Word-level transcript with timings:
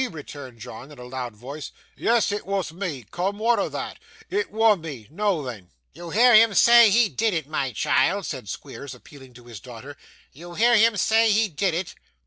returned 0.09 0.57
John, 0.57 0.91
in 0.91 0.97
a 0.97 1.03
loud 1.03 1.39
tone. 1.39 1.61
'Yes, 1.95 2.31
it 2.31 2.47
wa' 2.47 2.63
me, 2.73 3.05
coom; 3.11 3.37
wa'at 3.37 3.59
o' 3.59 3.69
that? 3.69 3.99
It 4.31 4.49
wa' 4.49 4.75
me. 4.75 5.07
Noo 5.11 5.45
then!' 5.45 5.69
'You 5.93 6.09
hear 6.09 6.33
him 6.33 6.55
say 6.55 6.89
he 6.89 7.07
did 7.07 7.35
it, 7.35 7.45
my 7.45 7.71
child!' 7.71 8.25
said 8.25 8.49
Squeers, 8.49 8.95
appealing 8.95 9.35
to 9.35 9.43
his 9.45 9.59
daughter. 9.59 9.95
'You 10.31 10.55
hear 10.55 10.75
him 10.75 10.97
say 10.97 11.29
he 11.31 11.49
did 11.49 11.75
it! 11.75 11.93